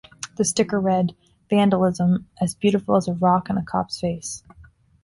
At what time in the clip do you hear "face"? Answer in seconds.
3.99-4.41